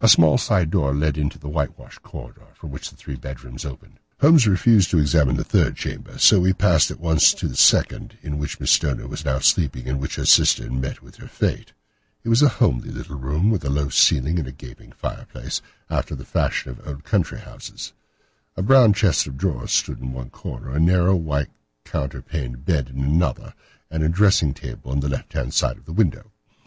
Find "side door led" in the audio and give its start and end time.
0.38-1.18